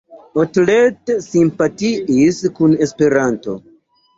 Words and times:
Otlet 0.43 1.11
simpatiis 1.27 2.41
kun 2.61 2.75
Esperanto. 2.87 3.59